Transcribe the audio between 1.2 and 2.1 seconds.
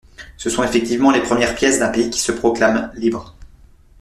premières pièces d'un pays